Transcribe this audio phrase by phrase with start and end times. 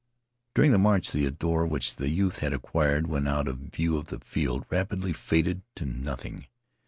[0.55, 4.07] During the march the ardor which the youth had acquired when out of view of
[4.07, 6.47] the field rapidly faded to nothing.